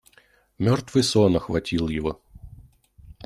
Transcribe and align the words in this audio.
Мертвый 0.57 1.03
сон 1.03 1.35
охватил 1.35 1.87
его. 1.87 2.19